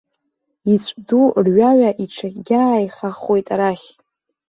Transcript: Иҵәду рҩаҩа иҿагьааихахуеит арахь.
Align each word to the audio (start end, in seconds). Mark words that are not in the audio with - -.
Иҵәду 0.73 1.25
рҩаҩа 1.45 1.89
иҿагьааихахуеит 2.03 3.47
арахь. 3.53 3.87